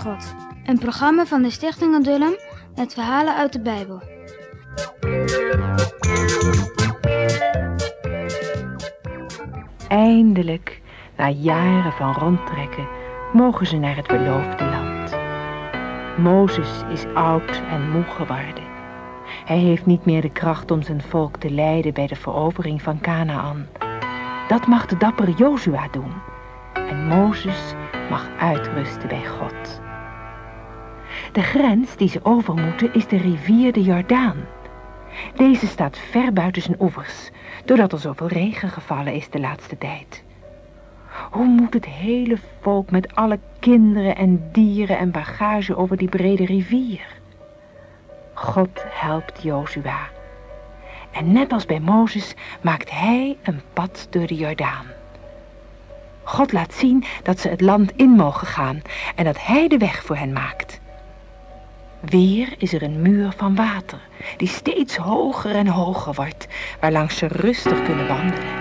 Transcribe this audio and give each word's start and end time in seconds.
God. 0.00 0.34
Een 0.64 0.78
programma 0.78 1.26
van 1.26 1.42
de 1.42 1.50
Stichting 1.50 1.94
Adullam 1.94 2.34
met 2.76 2.94
verhalen 2.94 3.34
uit 3.34 3.52
de 3.52 3.60
Bijbel. 3.60 4.02
Eindelijk, 9.88 10.80
na 11.16 11.28
jaren 11.28 11.92
van 11.92 12.12
rondtrekken, 12.12 12.88
mogen 13.32 13.66
ze 13.66 13.76
naar 13.76 13.96
het 13.96 14.06
beloofde 14.06 14.64
land. 14.64 15.16
Mozes 16.18 16.82
is 16.92 17.04
oud 17.14 17.62
en 17.70 17.90
moe 17.90 18.04
geworden. 18.04 18.64
Hij 19.44 19.58
heeft 19.58 19.86
niet 19.86 20.04
meer 20.04 20.20
de 20.20 20.32
kracht 20.32 20.70
om 20.70 20.82
zijn 20.82 21.02
volk 21.02 21.36
te 21.36 21.50
leiden 21.50 21.94
bij 21.94 22.06
de 22.06 22.16
verovering 22.16 22.82
van 22.82 23.00
Canaan. 23.00 23.66
Dat 24.48 24.66
mag 24.66 24.86
de 24.86 24.96
dappere 24.96 25.32
Jozua 25.32 25.88
doen. 25.90 26.12
En 26.72 27.06
Mozes 27.06 27.74
mag 28.10 28.28
uitrusten 28.38 29.08
bij 29.08 29.26
God. 29.26 29.88
De 31.32 31.42
grens 31.42 31.96
die 31.96 32.08
ze 32.08 32.20
over 32.22 32.54
moeten 32.54 32.94
is 32.94 33.06
de 33.06 33.16
rivier 33.16 33.72
de 33.72 33.82
Jordaan. 33.82 34.36
Deze 35.34 35.66
staat 35.66 35.98
ver 35.98 36.32
buiten 36.32 36.62
zijn 36.62 36.80
oevers, 36.80 37.30
doordat 37.64 37.92
er 37.92 37.98
zoveel 37.98 38.28
regen 38.28 38.68
gevallen 38.68 39.14
is 39.14 39.30
de 39.30 39.40
laatste 39.40 39.78
tijd. 39.78 40.24
Hoe 41.30 41.46
moet 41.46 41.74
het 41.74 41.84
hele 41.84 42.38
volk 42.60 42.90
met 42.90 43.14
alle 43.14 43.38
kinderen 43.58 44.16
en 44.16 44.48
dieren 44.52 44.98
en 44.98 45.10
bagage 45.10 45.76
over 45.76 45.96
die 45.96 46.08
brede 46.08 46.44
rivier? 46.44 47.06
God 48.34 48.84
helpt 48.88 49.42
Jozua. 49.42 50.08
En 51.12 51.32
net 51.32 51.52
als 51.52 51.66
bij 51.66 51.80
Mozes 51.80 52.34
maakt 52.60 52.90
hij 52.90 53.36
een 53.42 53.60
pad 53.72 54.06
door 54.10 54.26
de 54.26 54.34
Jordaan. 54.34 54.86
God 56.22 56.52
laat 56.52 56.74
zien 56.74 57.04
dat 57.22 57.40
ze 57.40 57.48
het 57.48 57.60
land 57.60 57.92
in 57.96 58.10
mogen 58.10 58.46
gaan 58.46 58.82
en 59.14 59.24
dat 59.24 59.44
hij 59.46 59.68
de 59.68 59.78
weg 59.78 60.04
voor 60.04 60.16
hen 60.16 60.32
maakt. 60.32 60.79
Weer 62.00 62.54
is 62.58 62.72
er 62.72 62.82
een 62.82 63.02
muur 63.02 63.32
van 63.36 63.54
water, 63.54 64.00
die 64.36 64.48
steeds 64.48 64.96
hoger 64.96 65.54
en 65.54 65.66
hoger 65.66 66.14
wordt, 66.14 66.46
waarlangs 66.80 67.16
ze 67.16 67.26
rustig 67.26 67.82
kunnen 67.84 68.08
wandelen. 68.08 68.59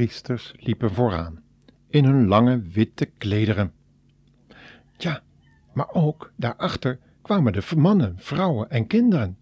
Priesters 0.00 0.52
liepen 0.56 0.90
vooraan, 0.90 1.42
in 1.88 2.04
hun 2.04 2.26
lange 2.26 2.60
witte 2.60 3.06
klederen. 3.06 3.72
Ja, 4.96 5.22
maar 5.72 5.92
ook 5.92 6.32
daarachter 6.36 6.98
kwamen 7.22 7.52
de 7.52 7.62
mannen, 7.76 8.14
vrouwen 8.18 8.70
en 8.70 8.86
kinderen, 8.86 9.38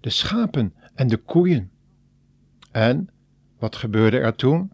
de 0.00 0.10
schapen 0.10 0.74
en 0.94 1.08
de 1.08 1.16
koeien. 1.16 1.70
En 2.70 3.08
wat 3.58 3.76
gebeurde 3.76 4.18
er 4.18 4.34
toen? 4.34 4.72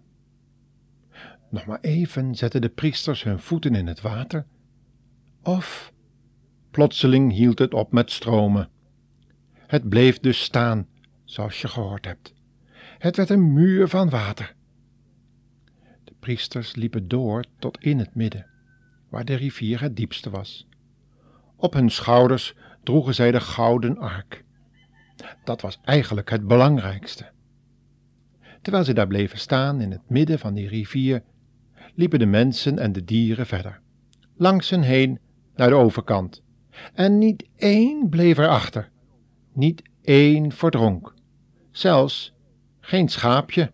Nog 1.50 1.66
maar 1.66 1.80
even 1.80 2.34
zetten 2.34 2.60
de 2.60 2.68
priesters 2.68 3.22
hun 3.22 3.38
voeten 3.38 3.74
in 3.74 3.86
het 3.86 4.00
water, 4.00 4.46
of 5.42 5.92
plotseling 6.70 7.32
hield 7.32 7.58
het 7.58 7.74
op 7.74 7.92
met 7.92 8.10
stromen. 8.10 8.68
Het 9.54 9.88
bleef 9.88 10.20
dus 10.20 10.42
staan, 10.42 10.86
zoals 11.24 11.60
je 11.60 11.68
gehoord 11.68 12.04
hebt. 12.04 12.34
Het 12.98 13.16
werd 13.16 13.30
een 13.30 13.52
muur 13.52 13.88
van 13.88 14.10
water 14.10 14.56
priesters 16.20 16.74
liepen 16.74 17.08
door 17.08 17.44
tot 17.58 17.78
in 17.80 17.98
het 17.98 18.14
midden, 18.14 18.46
waar 19.08 19.24
de 19.24 19.34
rivier 19.34 19.80
het 19.80 19.96
diepste 19.96 20.30
was. 20.30 20.68
Op 21.56 21.72
hun 21.72 21.90
schouders 21.90 22.54
droegen 22.82 23.14
zij 23.14 23.30
de 23.30 23.40
gouden 23.40 23.98
ark. 23.98 24.44
Dat 25.44 25.60
was 25.60 25.78
eigenlijk 25.84 26.30
het 26.30 26.46
belangrijkste. 26.46 27.30
Terwijl 28.62 28.84
ze 28.84 28.92
daar 28.92 29.06
bleven 29.06 29.38
staan 29.38 29.80
in 29.80 29.90
het 29.90 30.10
midden 30.10 30.38
van 30.38 30.54
die 30.54 30.68
rivier, 30.68 31.22
liepen 31.94 32.18
de 32.18 32.26
mensen 32.26 32.78
en 32.78 32.92
de 32.92 33.04
dieren 33.04 33.46
verder, 33.46 33.80
langs 34.36 34.70
hen 34.70 34.82
heen 34.82 35.18
naar 35.56 35.68
de 35.68 35.74
overkant. 35.74 36.42
En 36.94 37.18
niet 37.18 37.48
één 37.56 38.08
bleef 38.08 38.38
erachter, 38.38 38.90
niet 39.52 39.82
één 40.02 40.52
verdronk, 40.52 41.14
zelfs 41.70 42.34
geen 42.80 43.08
schaapje. 43.08 43.72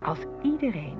Als 0.00 0.18
iedereen 0.42 0.98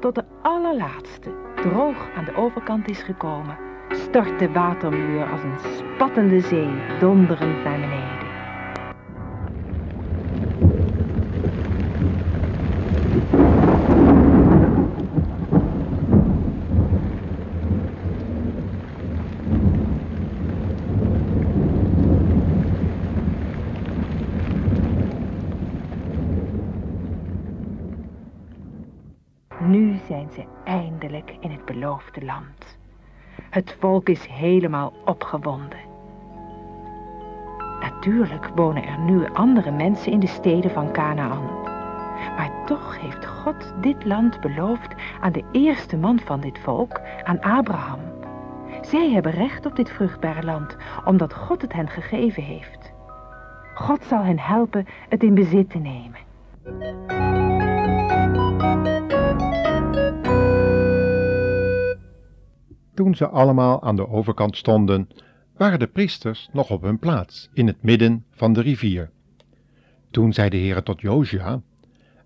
tot 0.00 0.14
de 0.14 0.24
allerlaatste 0.42 1.30
droog 1.54 2.08
aan 2.16 2.24
de 2.24 2.34
overkant 2.36 2.90
is 2.90 3.02
gekomen, 3.02 3.56
stort 3.88 4.38
de 4.38 4.52
watermuur 4.52 5.30
als 5.30 5.42
een 5.42 5.58
spattende 5.76 6.40
zee 6.40 6.98
donderend 6.98 7.64
naar 7.64 7.80
beneden. 7.80 8.26
Nu 29.68 29.96
zijn 30.16 30.30
ze 30.32 30.70
eindelijk 30.70 31.36
in 31.40 31.50
het 31.50 31.64
beloofde 31.64 32.24
land. 32.24 32.78
Het 33.50 33.76
volk 33.80 34.08
is 34.08 34.26
helemaal 34.26 34.92
opgewonden. 35.04 35.78
Natuurlijk 37.80 38.50
wonen 38.54 38.84
er 38.84 38.98
nu 38.98 39.26
andere 39.32 39.70
mensen 39.70 40.12
in 40.12 40.20
de 40.20 40.26
steden 40.26 40.70
van 40.70 40.92
Canaan. 40.92 41.44
Maar 42.36 42.64
toch 42.64 43.00
heeft 43.00 43.26
God 43.26 43.74
dit 43.80 44.04
land 44.04 44.40
beloofd 44.40 44.94
aan 45.20 45.32
de 45.32 45.44
eerste 45.52 45.96
man 45.96 46.20
van 46.20 46.40
dit 46.40 46.58
volk, 46.58 47.00
aan 47.24 47.40
Abraham. 47.40 48.00
Zij 48.80 49.10
hebben 49.10 49.32
recht 49.32 49.66
op 49.66 49.76
dit 49.76 49.90
vruchtbare 49.90 50.42
land, 50.42 50.76
omdat 51.04 51.34
God 51.34 51.62
het 51.62 51.72
hen 51.72 51.88
gegeven 51.88 52.42
heeft. 52.42 52.92
God 53.74 54.04
zal 54.04 54.22
hen 54.22 54.38
helpen 54.38 54.86
het 55.08 55.22
in 55.22 55.34
bezit 55.34 55.70
te 55.70 55.78
nemen. 55.78 56.25
Toen 62.96 63.14
ze 63.14 63.28
allemaal 63.28 63.82
aan 63.82 63.96
de 63.96 64.08
overkant 64.08 64.56
stonden, 64.56 65.08
waren 65.56 65.78
de 65.78 65.86
priesters 65.86 66.48
nog 66.52 66.70
op 66.70 66.82
hun 66.82 66.98
plaats, 66.98 67.50
in 67.52 67.66
het 67.66 67.82
midden 67.82 68.24
van 68.30 68.52
de 68.52 68.60
rivier. 68.60 69.10
Toen 70.10 70.32
zei 70.32 70.48
de 70.48 70.56
Heer 70.56 70.82
tot 70.82 71.00
Jozua, 71.00 71.60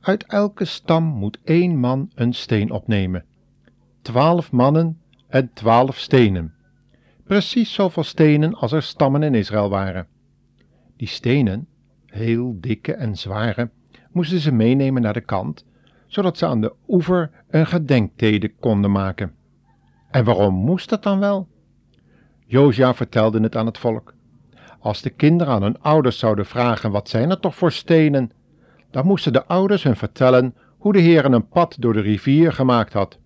uit 0.00 0.24
elke 0.26 0.64
stam 0.64 1.04
moet 1.04 1.38
één 1.44 1.78
man 1.78 2.10
een 2.14 2.32
steen 2.32 2.70
opnemen. 2.70 3.24
Twaalf 4.02 4.52
mannen 4.52 5.00
en 5.28 5.50
twaalf 5.52 5.98
stenen. 5.98 6.54
Precies 7.24 7.72
zoveel 7.72 8.04
stenen 8.04 8.54
als 8.54 8.72
er 8.72 8.82
stammen 8.82 9.22
in 9.22 9.34
Israël 9.34 9.68
waren. 9.68 10.06
Die 10.96 11.08
stenen, 11.08 11.66
heel 12.06 12.56
dikke 12.60 12.94
en 12.94 13.16
zware, 13.16 13.70
moesten 14.10 14.38
ze 14.38 14.52
meenemen 14.52 15.02
naar 15.02 15.12
de 15.12 15.20
kant, 15.20 15.64
zodat 16.06 16.38
ze 16.38 16.46
aan 16.46 16.60
de 16.60 16.72
oever 16.88 17.30
een 17.48 17.66
gedenktede 17.66 18.48
konden 18.48 18.90
maken. 18.90 19.38
En 20.10 20.24
waarom 20.24 20.54
moest 20.54 20.88
dat 20.88 21.02
dan 21.02 21.18
wel? 21.18 21.48
Josia 22.46 22.94
vertelde 22.94 23.40
het 23.40 23.56
aan 23.56 23.66
het 23.66 23.78
volk. 23.78 24.14
Als 24.80 25.02
de 25.02 25.10
kinderen 25.10 25.54
aan 25.54 25.62
hun 25.62 25.80
ouders 25.80 26.18
zouden 26.18 26.46
vragen: 26.46 26.90
wat 26.90 27.08
zijn 27.08 27.30
er 27.30 27.40
toch 27.40 27.54
voor 27.54 27.72
stenen? 27.72 28.30
Dan 28.90 29.06
moesten 29.06 29.32
de 29.32 29.46
ouders 29.46 29.82
hun 29.82 29.96
vertellen 29.96 30.54
hoe 30.78 30.92
de 30.92 30.98
Heer 30.98 31.24
een 31.24 31.48
pad 31.48 31.76
door 31.78 31.92
de 31.92 32.00
rivier 32.00 32.52
gemaakt 32.52 32.92
had. 32.92 33.18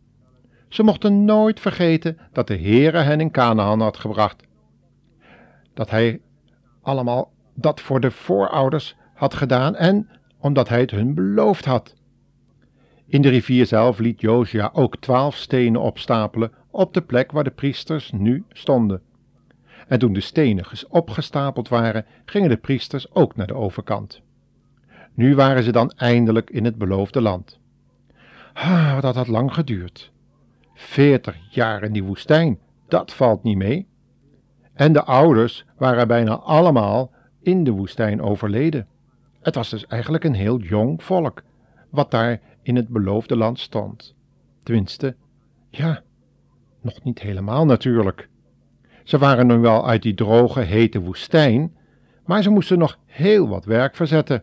Ze 0.68 0.82
mochten 0.82 1.24
nooit 1.24 1.60
vergeten 1.60 2.18
dat 2.32 2.46
de 2.46 2.56
Heere 2.56 2.98
hen 2.98 3.20
in 3.20 3.30
Canaan 3.30 3.80
had 3.80 3.96
gebracht. 3.96 4.42
Dat 5.74 5.90
hij 5.90 6.20
allemaal 6.82 7.32
dat 7.54 7.80
voor 7.80 8.00
de 8.00 8.10
voorouders 8.10 8.96
had 9.14 9.34
gedaan 9.34 9.76
en 9.76 10.08
omdat 10.38 10.68
hij 10.68 10.80
het 10.80 10.90
hun 10.90 11.14
beloofd 11.14 11.64
had. 11.64 11.94
In 13.06 13.22
de 13.22 13.28
rivier 13.28 13.66
zelf 13.66 13.98
liet 13.98 14.20
Josia 14.20 14.70
ook 14.72 14.96
twaalf 14.96 15.36
stenen 15.36 15.80
opstapelen 15.80 16.52
op 16.74 16.94
de 16.94 17.02
plek 17.02 17.32
waar 17.32 17.44
de 17.44 17.50
priesters 17.50 18.12
nu 18.12 18.44
stonden. 18.48 19.02
En 19.88 19.98
toen 19.98 20.12
de 20.12 20.20
stenen 20.20 20.64
opgestapeld 20.88 21.68
waren, 21.68 22.06
gingen 22.24 22.48
de 22.48 22.56
priesters 22.56 23.14
ook 23.14 23.36
naar 23.36 23.46
de 23.46 23.54
overkant. 23.54 24.22
Nu 25.14 25.34
waren 25.34 25.62
ze 25.62 25.72
dan 25.72 25.90
eindelijk 25.90 26.50
in 26.50 26.64
het 26.64 26.76
beloofde 26.76 27.20
land. 27.20 27.58
Ah, 28.52 29.00
dat 29.00 29.14
had 29.14 29.26
lang 29.26 29.54
geduurd. 29.54 30.12
Veertig 30.74 31.36
jaar 31.50 31.82
in 31.82 31.92
die 31.92 32.04
woestijn, 32.04 32.58
dat 32.88 33.12
valt 33.12 33.42
niet 33.42 33.56
mee. 33.56 33.86
En 34.72 34.92
de 34.92 35.02
ouders 35.02 35.64
waren 35.76 36.08
bijna 36.08 36.36
allemaal 36.36 37.10
in 37.42 37.64
de 37.64 37.70
woestijn 37.70 38.22
overleden. 38.22 38.86
Het 39.40 39.54
was 39.54 39.70
dus 39.70 39.86
eigenlijk 39.86 40.24
een 40.24 40.34
heel 40.34 40.58
jong 40.58 41.02
volk, 41.02 41.42
wat 41.90 42.10
daar 42.10 42.40
in 42.62 42.76
het 42.76 42.88
beloofde 42.88 43.36
land 43.36 43.58
stond. 43.58 44.14
Tenminste, 44.62 45.16
ja, 45.70 46.02
nog 46.84 47.02
niet 47.02 47.20
helemaal 47.20 47.64
natuurlijk. 47.64 48.28
Ze 49.04 49.18
waren 49.18 49.46
nu 49.46 49.56
wel 49.58 49.88
uit 49.88 50.02
die 50.02 50.14
droge, 50.14 50.60
hete 50.60 51.00
woestijn, 51.00 51.76
maar 52.24 52.42
ze 52.42 52.50
moesten 52.50 52.78
nog 52.78 52.98
heel 53.06 53.48
wat 53.48 53.64
werk 53.64 53.96
verzetten. 53.96 54.42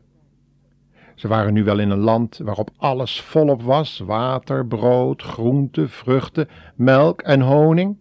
Ze 1.15 1.27
waren 1.27 1.53
nu 1.53 1.63
wel 1.63 1.79
in 1.79 1.89
een 1.89 1.99
land 1.99 2.37
waarop 2.37 2.69
alles 2.77 3.21
volop 3.21 3.61
was: 3.61 3.99
water, 3.99 4.65
brood, 4.65 5.21
groenten, 5.21 5.89
vruchten, 5.89 6.47
melk 6.75 7.21
en 7.21 7.41
honing. 7.41 7.97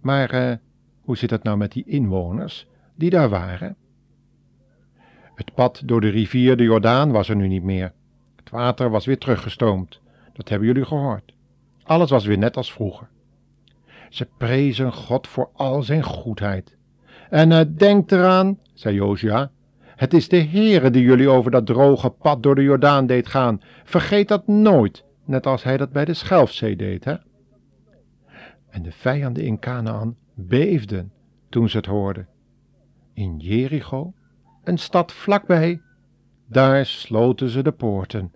Maar 0.00 0.30
eh, 0.30 0.56
hoe 1.00 1.16
zit 1.16 1.30
het 1.30 1.42
nou 1.42 1.56
met 1.56 1.72
die 1.72 1.84
inwoners 1.86 2.66
die 2.94 3.10
daar 3.10 3.28
waren? 3.28 3.76
Het 5.34 5.54
pad 5.54 5.82
door 5.84 6.00
de 6.00 6.08
rivier 6.08 6.56
de 6.56 6.62
Jordaan 6.62 7.10
was 7.10 7.28
er 7.28 7.36
nu 7.36 7.48
niet 7.48 7.62
meer. 7.62 7.92
Het 8.36 8.50
water 8.50 8.90
was 8.90 9.06
weer 9.06 9.18
teruggestoomd. 9.18 10.00
Dat 10.32 10.48
hebben 10.48 10.68
jullie 10.68 10.84
gehoord. 10.84 11.32
Alles 11.82 12.10
was 12.10 12.26
weer 12.26 12.38
net 12.38 12.56
als 12.56 12.72
vroeger. 12.72 13.08
Ze 14.08 14.28
prezen 14.36 14.92
God 14.92 15.26
voor 15.26 15.50
al 15.52 15.82
zijn 15.82 16.02
goedheid. 16.02 16.76
En 17.30 17.50
uh, 17.50 17.60
denk 17.76 18.10
eraan, 18.10 18.58
zei 18.74 18.94
Josia, 18.94 19.50
het 19.80 20.14
is 20.14 20.28
de 20.28 20.42
Heere 20.42 20.90
die 20.90 21.02
jullie 21.02 21.28
over 21.28 21.50
dat 21.50 21.66
droge 21.66 22.10
pad 22.10 22.42
door 22.42 22.54
de 22.54 22.62
Jordaan 22.62 23.06
deed 23.06 23.26
gaan. 23.26 23.60
Vergeet 23.84 24.28
dat 24.28 24.46
nooit, 24.46 25.04
net 25.24 25.46
als 25.46 25.62
hij 25.62 25.76
dat 25.76 25.92
bij 25.92 26.04
de 26.04 26.14
Schelfzee 26.14 26.76
deed, 26.76 27.04
hè? 27.04 27.14
En 28.70 28.82
de 28.82 28.92
vijanden 28.92 29.44
in 29.44 29.58
Canaan 29.58 30.16
beefden 30.34 31.12
toen 31.48 31.68
ze 31.68 31.76
het 31.76 31.86
hoorden. 31.86 32.28
In 33.14 33.36
Jericho, 33.36 34.12
een 34.64 34.78
stad 34.78 35.12
vlakbij, 35.12 35.80
daar 36.46 36.86
sloten 36.86 37.48
ze 37.48 37.62
de 37.62 37.72
poorten 37.72 38.32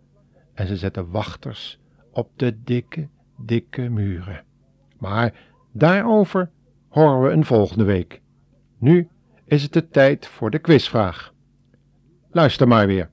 en 0.54 0.66
ze 0.66 0.76
zetten 0.76 1.10
wachters 1.10 1.78
op 2.12 2.30
de 2.36 2.62
dikke, 2.62 3.08
dikke 3.36 3.88
muren. 3.88 4.44
Maar 4.98 5.34
Daarover 5.72 6.50
horen 6.88 7.22
we 7.22 7.30
een 7.30 7.44
volgende 7.44 7.84
week. 7.84 8.20
Nu 8.78 9.08
is 9.44 9.62
het 9.62 9.72
de 9.72 9.88
tijd 9.88 10.26
voor 10.26 10.50
de 10.50 10.58
quizvraag. 10.58 11.34
Luister 12.30 12.68
maar 12.68 12.86
weer. 12.86 13.10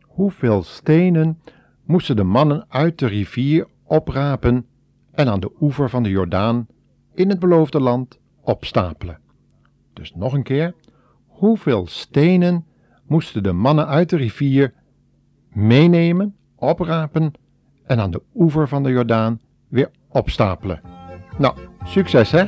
Hoeveel 0.00 0.62
stenen 0.62 1.40
moesten 1.84 2.16
de 2.16 2.24
mannen 2.24 2.64
uit 2.68 2.98
de 2.98 3.06
rivier 3.06 3.66
oprapen 3.84 4.66
en 5.12 5.28
aan 5.28 5.40
de 5.40 5.52
oever 5.60 5.90
van 5.90 6.02
de 6.02 6.08
Jordaan 6.08 6.66
in 7.14 7.28
het 7.28 7.38
beloofde 7.38 7.80
land 7.80 8.18
opstapelen? 8.40 9.25
Dus 9.96 10.14
nog 10.14 10.32
een 10.32 10.42
keer, 10.42 10.74
hoeveel 11.26 11.86
stenen 11.86 12.66
moesten 13.06 13.42
de 13.42 13.52
mannen 13.52 13.86
uit 13.86 14.10
de 14.10 14.16
rivier 14.16 14.74
meenemen, 15.52 16.36
oprapen 16.56 17.32
en 17.86 18.00
aan 18.00 18.10
de 18.10 18.22
oever 18.34 18.68
van 18.68 18.82
de 18.82 18.90
Jordaan 18.90 19.40
weer 19.68 19.90
opstapelen? 20.08 20.80
Nou, 21.38 21.56
succes 21.84 22.30
hè! 22.30 22.44